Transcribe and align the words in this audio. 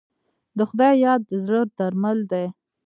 د 0.57 0.59
خدای 0.69 0.93
یاد 1.05 1.21
د 1.29 1.31
زړه 1.45 1.61
درمل 1.77 2.17
دی. 2.31 2.45